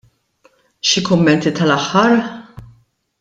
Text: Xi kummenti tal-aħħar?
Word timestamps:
Xi 0.91 1.03
kummenti 1.09 1.53
tal-aħħar? 1.59 2.17